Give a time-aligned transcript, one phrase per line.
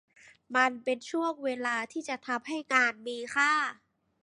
[0.55, 3.51] มันเป็นช่วงเวลาที่จะทำให้งานมีค่า